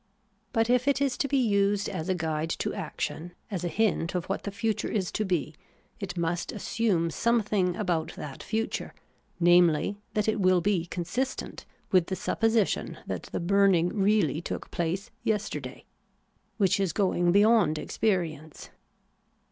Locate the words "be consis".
10.59-11.35